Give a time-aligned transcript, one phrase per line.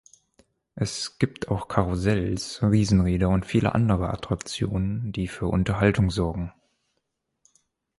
[0.73, 6.51] Es gibt auch Karussells, Riesenräder und viele andere Attraktionen, die für Unterhaltung sorgen.